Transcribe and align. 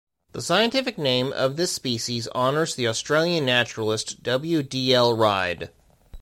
The 0.31 0.41
scientific 0.41 0.97
name 0.97 1.31
of 1.31 1.57
this 1.57 1.73
species 1.73 2.27
honours 2.29 2.73
the 2.73 2.87
Australian 2.87 3.45
naturalist 3.45 4.23
W. 4.23 4.63
D. 4.63 4.95
L. 4.95 5.15
Ride. 5.15 5.69